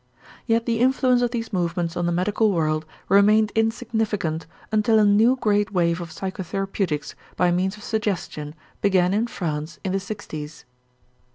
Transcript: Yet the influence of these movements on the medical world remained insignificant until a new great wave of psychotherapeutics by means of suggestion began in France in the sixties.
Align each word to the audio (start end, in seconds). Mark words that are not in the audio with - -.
Yet 0.47 0.65
the 0.65 0.79
influence 0.79 1.21
of 1.21 1.29
these 1.29 1.53
movements 1.53 1.95
on 1.95 2.07
the 2.07 2.11
medical 2.11 2.51
world 2.51 2.87
remained 3.07 3.51
insignificant 3.53 4.47
until 4.71 4.97
a 4.97 5.05
new 5.05 5.35
great 5.35 5.71
wave 5.73 6.01
of 6.01 6.09
psychotherapeutics 6.09 7.13
by 7.35 7.51
means 7.51 7.77
of 7.77 7.83
suggestion 7.83 8.55
began 8.81 9.13
in 9.13 9.27
France 9.27 9.77
in 9.83 9.91
the 9.91 9.99
sixties. 9.99 10.65